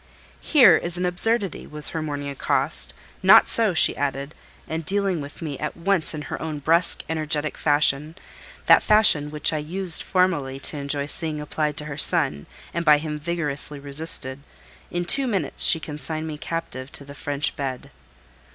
"Here 0.39 0.77
is 0.77 0.97
an 0.97 1.05
absurdity!" 1.05 1.67
was 1.67 1.89
her 1.89 2.01
morning 2.01 2.27
accost. 2.27 2.95
"Not 3.21 3.47
so," 3.47 3.75
she 3.75 3.95
added, 3.95 4.33
and 4.67 4.83
dealing 4.83 5.21
with 5.21 5.43
me 5.43 5.59
at 5.59 5.77
once 5.77 6.15
in 6.15 6.23
her 6.23 6.41
own 6.41 6.57
brusque, 6.57 7.03
energetic 7.07 7.55
fashion—that 7.55 8.81
fashion 8.81 9.29
which 9.29 9.53
I 9.53 9.59
used 9.59 10.01
formerly 10.01 10.59
to 10.61 10.77
enjoy 10.77 11.05
seeing 11.05 11.39
applied 11.39 11.77
to 11.77 11.85
her 11.85 11.97
son, 11.99 12.47
and 12.73 12.83
by 12.83 12.97
him 12.97 13.19
vigorously 13.19 13.79
resisted—in 13.79 15.05
two 15.05 15.27
minutes 15.27 15.65
she 15.65 15.79
consigned 15.79 16.25
me 16.25 16.39
captive 16.39 16.91
to 16.93 17.05
the 17.05 17.13
French 17.13 17.55
bed. 17.55 17.91